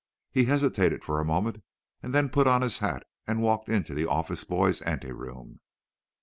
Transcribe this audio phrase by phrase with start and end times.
[0.31, 1.61] He hesitated for a moment,
[2.01, 5.59] and then put on his hat and walked into the office boy's anteroom.